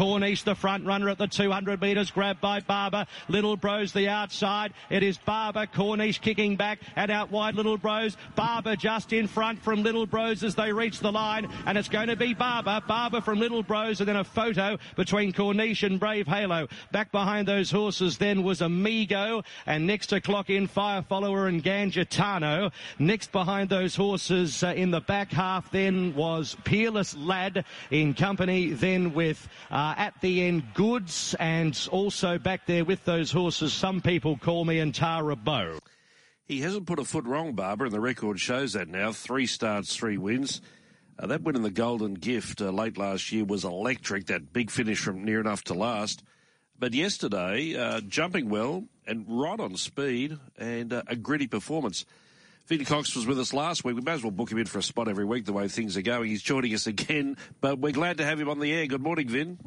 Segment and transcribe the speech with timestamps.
[0.00, 3.04] Cornish, the front runner at the 200 metres, grabbed by Barber.
[3.28, 4.72] Little Bros the outside.
[4.88, 8.16] It is Barber, Cornish kicking back and out wide Little Bros.
[8.34, 12.08] Barber just in front from Little Bros as they reach the line and it's going
[12.08, 12.80] to be Barber.
[12.88, 16.68] Barber from Little Bros and then a photo between Cornish and Brave Halo.
[16.92, 21.62] Back behind those horses then was Amigo and next to clock in Fire Follower and
[21.62, 22.72] Gangetano.
[22.98, 28.70] Next behind those horses uh, in the back half then was Peerless Lad in company
[28.70, 34.00] then with uh, at the end Goods and also back there with those horses some
[34.00, 35.78] people call me Antara Bow.
[36.46, 39.12] He hasn't put a foot wrong, Barbara, and the record shows that now.
[39.12, 40.60] Three starts, three wins.
[41.18, 44.70] Uh, that win in the Golden Gift uh, late last year was electric, that big
[44.70, 46.24] finish from near enough to last.
[46.78, 52.06] But yesterday, uh, jumping well and right on speed and uh, a gritty performance.
[52.66, 53.96] Vin Cox was with us last week.
[53.96, 55.96] We may as well book him in for a spot every week the way things
[55.96, 56.28] are going.
[56.30, 58.86] He's joining us again, but we're glad to have him on the air.
[58.86, 59.58] Good morning, Vin.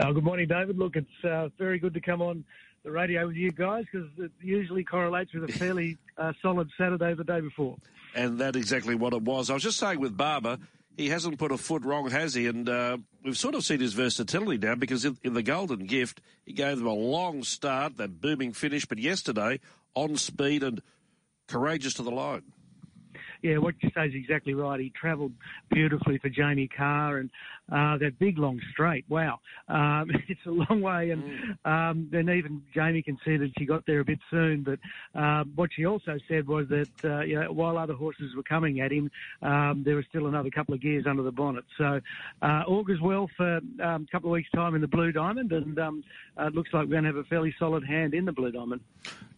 [0.00, 0.76] Uh, good morning, David.
[0.76, 2.44] Look, it's uh, very good to come on
[2.82, 7.14] the radio with you guys because it usually correlates with a fairly uh, solid Saturday
[7.14, 7.76] the day before.
[8.14, 9.50] And that's exactly what it was.
[9.50, 10.58] I was just saying with Barber,
[10.96, 12.48] he hasn't put a foot wrong, has he?
[12.48, 16.20] And uh, we've sort of seen his versatility now because in, in, the Golden Gift,
[16.44, 19.60] he gave them a long start, that booming finish, but yesterday
[19.94, 20.82] on speed and
[21.46, 22.42] courageous to the line
[23.44, 24.80] yeah, what you say is exactly right.
[24.80, 25.32] He travelled
[25.70, 27.28] beautifully for Jamie Kah and
[27.70, 29.04] uh, that big long straight.
[29.10, 31.66] Wow, um, it's a long way, and mm.
[31.70, 34.62] um, then even Jamie conceded she got there a bit soon.
[34.62, 34.78] But
[35.14, 38.80] uh, what she also said was that uh, you know, while other horses were coming
[38.80, 39.10] at him,
[39.42, 41.66] um, there was still another couple of gears under the bonnet.
[41.76, 42.00] So
[42.40, 45.78] uh, augurs well for um, a couple of weeks' time in the Blue Diamond, and
[45.78, 46.02] um,
[46.40, 48.52] uh, it looks like we're going to have a fairly solid hand in the Blue
[48.52, 48.80] Diamond.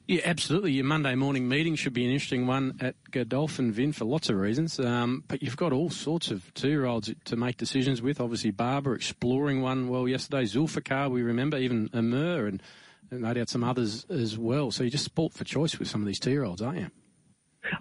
[0.09, 0.71] Yeah, absolutely.
[0.71, 4.37] Your Monday morning meeting should be an interesting one at Godolphin Vin for lots of
[4.37, 4.79] reasons.
[4.79, 8.21] Um, but you've got all sorts of two-year-olds to make decisions with.
[8.21, 10.45] Obviously, Barber exploring one well yesterday.
[10.45, 12.63] Zulfikar, we remember, even Amur, and,
[13.11, 14.71] and no doubt some others as well.
[14.71, 16.91] So you just sport for choice with some of these two-year-olds, aren't you?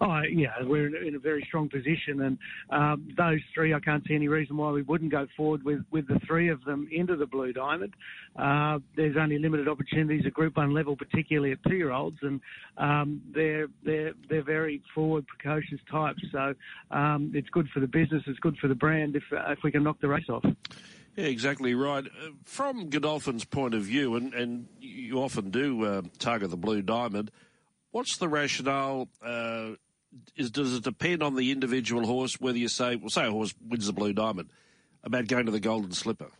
[0.01, 2.37] Oh, yeah, we're in a, very strong position, and
[2.69, 6.07] um, those three, I can't see any reason why we wouldn't go forward with, with
[6.07, 7.93] the three of them into the Blue Diamond.
[8.35, 12.41] Uh, there's only limited opportunities at Group One level, particularly at two-year-olds, and
[12.77, 16.21] um, they're they're they're very forward, precocious types.
[16.31, 16.53] So
[16.91, 19.71] um, it's good for the business, it's good for the brand if uh, if we
[19.71, 20.45] can knock the race off.
[21.15, 22.05] Yeah, exactly right.
[22.05, 26.81] Uh, from Godolphin's point of view, and, and you often do uh, target the Blue
[26.81, 27.31] Diamond.
[27.91, 29.07] What's the rationale?
[29.23, 29.71] Uh,
[30.35, 33.53] is does it depend on the individual horse whether you say, well, say a horse
[33.67, 34.49] wins the Blue Diamond,
[35.03, 36.31] about going to the Golden Slipper?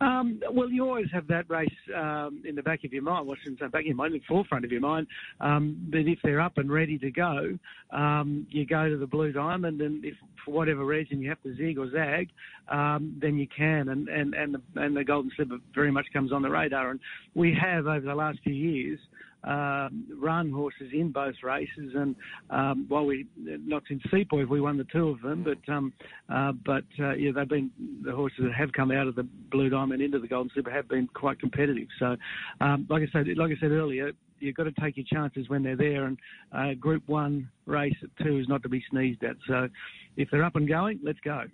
[0.00, 3.28] Um, well, you always have that race um, in the back of your mind.
[3.44, 5.06] Say back of your mind, in the forefront of your mind.
[5.40, 7.58] Um, but if they're up and ready to go,
[7.90, 11.56] um, you go to the Blue Diamond, and if for whatever reason you have to
[11.56, 12.28] zig or zag,
[12.68, 13.88] um, then you can.
[13.88, 16.90] And and and the, and the Golden Slipper very much comes on the radar.
[16.90, 17.00] And
[17.34, 18.98] we have over the last few years
[19.46, 21.92] run horses in both races.
[21.94, 22.16] And
[22.50, 25.92] um, while we not in Sepoy, we won the two of them, but um,
[26.28, 27.70] uh, but uh, yeah, they've been
[28.02, 30.88] the horses that have come out of the Blue Diamond into the Golden Slipper have
[30.88, 31.88] been quite competitive.
[31.98, 32.16] So,
[32.60, 35.62] um, like I said, like I said earlier, you've got to take your chances when
[35.62, 36.04] they're there.
[36.04, 36.18] And
[36.52, 39.36] uh, Group One race at two is not to be sneezed at.
[39.46, 39.68] So,
[40.16, 41.44] if they're up and going, let's go.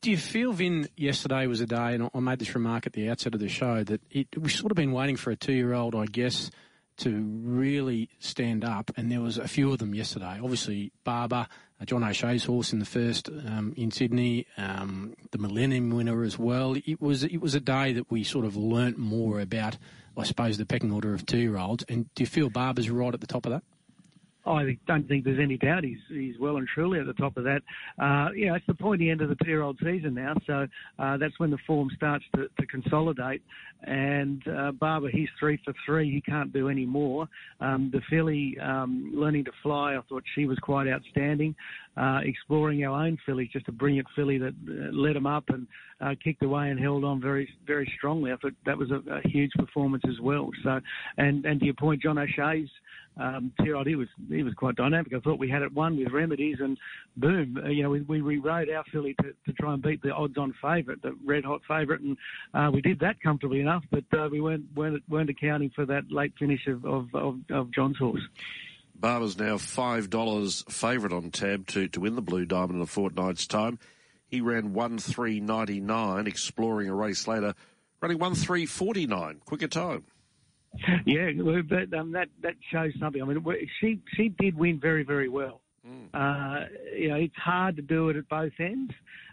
[0.00, 3.08] Do you feel, Vin, yesterday was a day, and I made this remark at the
[3.08, 5.72] outset of the show, that it, we've sort of been waiting for a two year
[5.74, 6.50] old, I guess,
[6.98, 10.38] to really stand up, and there was a few of them yesterday.
[10.42, 11.46] Obviously, Barber,
[11.80, 16.38] uh, John O'Shea's horse in the first um, in Sydney, um, the Millennium winner as
[16.38, 16.76] well.
[16.84, 19.78] It was it was a day that we sort of learnt more about,
[20.16, 21.84] I suppose, the pecking order of two year olds.
[21.88, 23.62] And do you feel Barber's right at the top of that?
[24.44, 27.44] I don't think there's any doubt he's he's well and truly at the top of
[27.44, 27.62] that.
[27.98, 30.66] Uh, you know, it's the pointy end of the two-year-old season now, so
[30.98, 33.42] uh, that's when the form starts to, to consolidate.
[33.84, 36.10] And uh, Barber, he's three for three.
[36.10, 37.28] He can't do any more.
[37.60, 41.54] Um, the filly um, learning to fly, I thought she was quite outstanding.
[41.96, 45.66] Uh, exploring our own filly, just a brilliant filly that uh, led him up and
[46.00, 48.32] uh, kicked away and held on very very strongly.
[48.32, 50.50] I thought that was a, a huge performance as well.
[50.64, 50.80] So,
[51.18, 52.70] and and to your point, John O'Shea's
[53.16, 55.12] um, he was he was quite dynamic.
[55.14, 56.78] I thought we had it won with remedies, and
[57.16, 60.12] boom, uh, you know, we, we rewrote our filly to, to try and beat the
[60.12, 62.16] odds-on favourite, the red hot favourite, and
[62.54, 63.84] uh, we did that comfortably enough.
[63.90, 67.70] But uh, we weren't, weren't weren't accounting for that late finish of of, of, of
[67.70, 68.22] John's horse.
[68.94, 72.86] Barber's now five dollars favourite on tab to to win the Blue Diamond in a
[72.86, 73.78] fortnight's time.
[74.28, 77.54] He ran one three ninety nine, exploring a race later,
[78.00, 79.42] running one three forty nine.
[79.44, 80.04] Quicker time.
[81.04, 81.30] Yeah,
[81.68, 83.22] but um, that that shows something.
[83.22, 83.44] I mean,
[83.80, 85.60] she she did win very very well.
[85.86, 86.08] Mm.
[86.14, 86.66] Uh,
[86.96, 88.92] you know, it's hard to do it at both ends,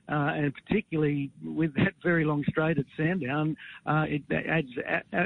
[0.09, 3.55] uh, and particularly with that very long straight at Sandown,
[3.85, 4.69] uh, it adds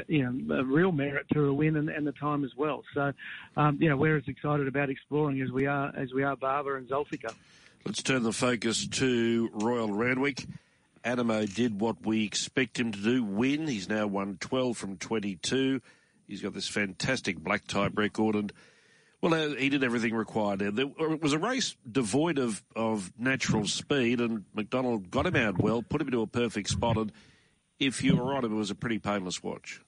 [0.08, 2.82] you know a real merit to a win and, and the time as well.
[2.92, 3.12] So,
[3.56, 6.76] um, you know, we're as excited about exploring as we are as we are Barber
[6.76, 7.34] and Zulfiqar.
[7.86, 10.46] Let's turn the focus to Royal Randwick.
[11.04, 13.66] Anamoe did what we expect him to do, win.
[13.66, 15.82] He's now won 12 from 22.
[16.26, 18.52] He's got this fantastic black type record and
[19.24, 20.58] well, uh, he did everything required.
[20.58, 20.86] There.
[20.86, 25.82] It was a race devoid of, of natural speed, and McDonald got him out well,
[25.82, 27.10] put him into a perfect spot, and
[27.78, 29.80] if you were on him, it was a pretty painless watch.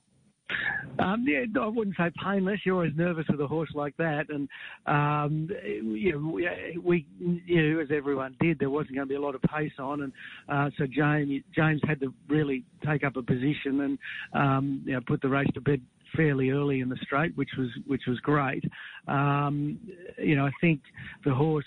[0.98, 2.60] Um, yeah, I wouldn't say painless.
[2.64, 4.48] You're always nervous with a horse like that, and
[4.86, 9.34] um, you know, we, we as everyone did, there wasn't going to be a lot
[9.34, 10.12] of pace on, and
[10.48, 13.98] uh, so James James had to really take up a position and
[14.32, 15.82] um, you know, put the race to bed
[16.14, 18.64] fairly early in the straight, which was which was great.
[19.08, 19.78] Um,
[20.18, 20.80] you know, I think
[21.24, 21.64] the horse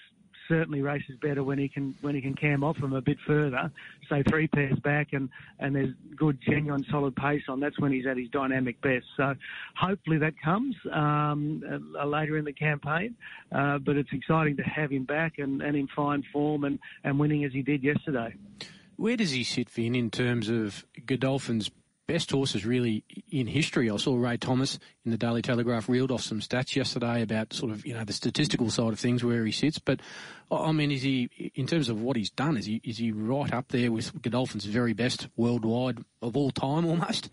[0.50, 3.72] certainly races better when he can when he can cam off them a bit further,
[4.10, 7.60] say three pairs back, and and there's good genuine solid pace on.
[7.60, 9.06] That's when he's at his dynamic best.
[9.16, 9.36] So
[9.78, 11.64] hopefully that comes um,
[11.98, 13.16] uh, later in the campaign.
[13.52, 17.20] Uh, but it's exciting to have him back and, and in fine form and, and
[17.20, 18.34] winning as he did yesterday.
[18.98, 21.72] Where does he sit, Vin, in terms of Godolphin's
[22.10, 23.88] best horses really in history.
[23.92, 27.72] I saw Ray Thomas in the Daily Telegraph reeled off some stats yesterday about sort
[27.72, 29.78] of you know the statistical side of things where he sits.
[29.78, 30.00] But
[30.52, 32.58] I mean, is he in terms of what he's done?
[32.58, 36.84] Is he is he right up there with Godolphin's very best worldwide of all time
[36.88, 37.30] almost?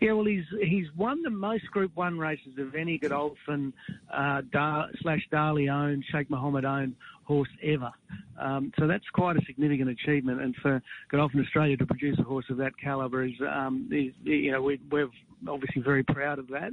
[0.00, 3.72] Yeah, well, he's he's won the most Group One races of any Godolphin
[4.12, 6.94] uh, Dar, slash Darley owned Sheikh Mohammed owned
[7.24, 7.92] horse ever.
[8.40, 12.46] Um, so that's quite a significant achievement, and for Godolphin Australia to produce a horse
[12.50, 15.08] of that calibre is, um, is you know, we, we're
[15.48, 16.72] obviously very proud of that.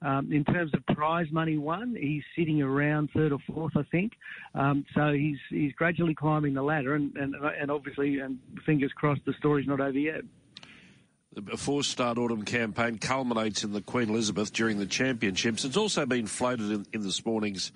[0.00, 4.12] Um, in terms of prize money won, he's sitting around third or fourth, I think.
[4.54, 9.22] Um, so he's he's gradually climbing the ladder, and, and and obviously, and fingers crossed,
[9.26, 10.22] the story's not over yet.
[11.40, 15.64] The four start autumn campaign culminates in the Queen Elizabeth during the championships.
[15.64, 17.70] It's also been floated in, in this morning's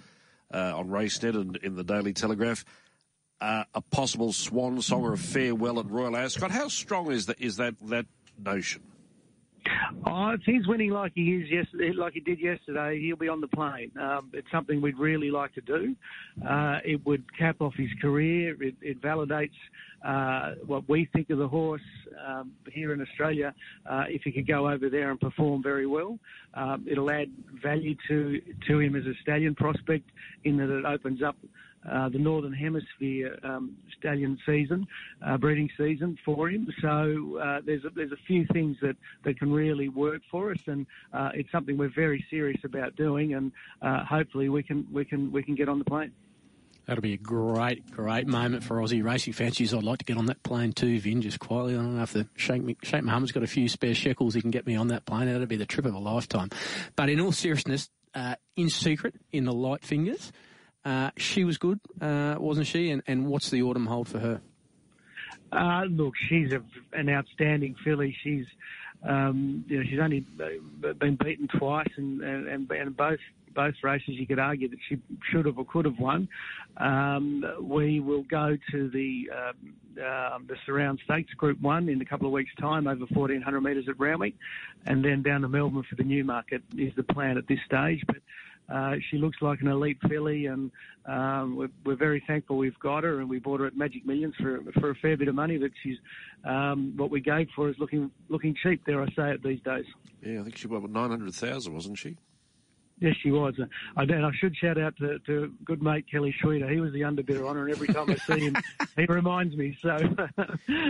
[0.53, 2.64] uh, on RaceNet and in the Daily Telegraph.
[3.41, 6.50] Uh, a possible swan song or a farewell at Royal Ascot.
[6.50, 7.41] How strong is that?
[7.41, 8.06] Is that that
[8.37, 8.82] notion?
[10.06, 13.41] Oh, if he's winning like he is yesterday, like he did yesterday, he'll be on
[13.41, 13.93] the plane.
[14.00, 15.94] Um, it's something we'd really like to do.
[16.44, 18.61] Uh, it would cap off his career.
[18.61, 19.50] It, it validates
[20.04, 21.81] uh, what we think of the horse
[22.26, 23.54] um, here in Australia.
[23.87, 26.19] Uh, if he could go over there and perform very well,
[26.54, 27.31] um, it'll add
[27.62, 30.08] value to to him as a stallion prospect
[30.44, 31.37] in that it opens up
[31.90, 34.87] uh, the Northern Hemisphere um, stallion season,
[35.26, 36.69] uh, breeding season for him.
[36.81, 40.60] So uh, there's a, there's a few things that, that can really work for us,
[40.66, 45.04] and uh, it's something we're very serious about doing, and uh, hopefully we can we
[45.04, 46.12] can we can get on the plane.
[46.87, 49.61] That'll be a great, great moment for Aussie racing fans.
[49.73, 51.75] I'd like to get on that plane too, Vin, just quietly.
[51.75, 52.62] I don't know if the Sheikh,
[53.02, 54.34] Mohammed's got a few spare shekels.
[54.34, 55.26] He can get me on that plane.
[55.26, 56.50] That'd be the trip of a lifetime.
[56.96, 60.32] But in all seriousness, uh, in secret, in the light fingers,
[60.84, 62.90] uh, she was good, uh, wasn't she?
[62.90, 64.40] And, and what's the autumn hold for her?
[65.52, 66.62] Uh, look, she's a,
[66.93, 68.17] an outstanding filly.
[68.25, 68.46] She's,
[69.08, 73.20] um, you know, she's only uh, been beaten twice, and, and, and both
[73.54, 74.99] both races you could argue that she
[75.31, 76.28] should have or could have won.
[76.76, 82.04] Um, we will go to the um, um, the Surround Stakes Group One in a
[82.04, 84.34] couple of weeks' time, over 1,400 metres at Randwick,
[84.87, 88.02] and then down to Melbourne for the Newmarket is the plan at this stage.
[88.06, 88.16] But
[88.73, 90.71] uh, she looks like an elite filly, and
[91.06, 94.35] um, we're, we're, very thankful we've got her, and we bought her at Magic Millions
[94.40, 95.59] for for a fair bit of money.
[95.59, 95.99] That she's
[96.44, 98.85] um, what we gave for is looking looking cheap.
[98.87, 99.85] Dare I say it these days?
[100.23, 102.16] Yeah, I think she bought nine hundred thousand, wasn't she?
[103.02, 103.54] Yes, she was.
[103.97, 106.71] I, and I should shout out to, to good mate Kelly Schweida.
[106.71, 108.56] He was the underbidder on her, and every time I see him,
[108.97, 109.76] he reminds me.
[109.82, 109.99] So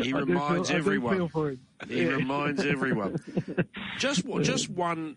[0.02, 1.58] he reminds feel, everyone.
[1.88, 2.08] He yeah.
[2.08, 3.16] reminds everyone.
[3.98, 5.16] Just just one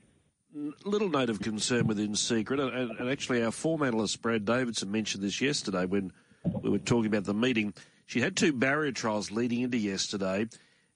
[0.86, 5.22] little note of concern within Secret, and, and actually our form analyst Brad Davidson mentioned
[5.22, 6.14] this yesterday when
[6.62, 7.74] we were talking about the meeting.
[8.06, 10.48] She had two barrier trials leading into yesterday,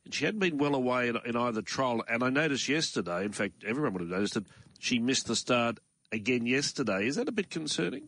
[0.06, 2.06] and she hadn't been well away in, in either trial.
[2.08, 4.46] And I noticed yesterday, in fact, everyone would have noticed that
[4.79, 5.79] she missed the start
[6.12, 7.08] again yesterday.
[7.08, 8.08] Is that a bit concerning?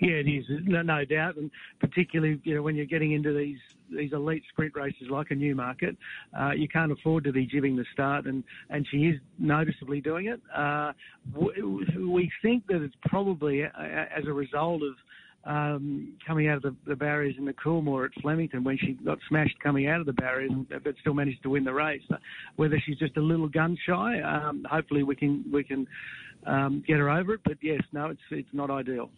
[0.00, 3.58] Yeah, it is, no, no doubt, and particularly you know when you're getting into these
[3.90, 5.96] these elite sprint races like a Newmarket,
[6.38, 10.26] uh, you can't afford to be jibbing the start, and, and she is noticeably doing
[10.26, 10.40] it.
[10.54, 10.92] Uh,
[11.34, 14.94] we think that it's probably as a result of
[15.48, 19.18] um, coming out of the, the, barriers in the Coolmore at Flemington when she got
[19.28, 22.02] smashed coming out of the barriers, but still managed to win the race.
[22.56, 25.88] Whether she's just a little gun shy, um, hopefully we can we can
[26.46, 27.40] um, get her over it.
[27.44, 29.10] But yes, no, it's it's not ideal.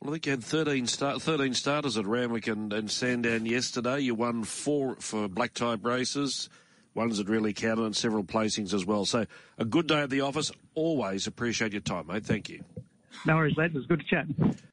[0.00, 4.00] Well, I think you had 13, start, 13 starters at Randwick and, and Sandown yesterday.
[4.00, 6.48] You won four for black type races,
[6.94, 9.04] ones that really counted, and several placings as well.
[9.04, 9.26] So
[9.58, 10.50] a good day at the office.
[10.74, 12.24] Always appreciate your time, mate.
[12.24, 12.64] Thank you.
[13.26, 13.74] No worries, lads.
[13.74, 14.58] It was good to chat.